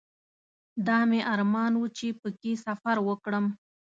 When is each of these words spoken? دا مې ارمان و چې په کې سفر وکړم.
دا 0.87 0.99
مې 1.09 1.19
ارمان 1.33 1.73
و 1.77 1.83
چې 1.97 2.07
په 2.21 2.29
کې 2.39 2.51
سفر 2.65 2.97
وکړم. 3.07 3.45